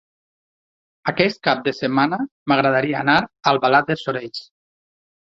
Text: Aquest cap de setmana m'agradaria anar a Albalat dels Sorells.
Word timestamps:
Aquest 1.11 1.39
cap 1.47 1.59
de 1.67 1.73
setmana 1.79 2.17
m'agradaria 2.51 2.97
anar 3.05 3.17
a 3.19 3.27
Albalat 3.51 3.91
dels 3.91 4.07
Sorells. 4.07 4.41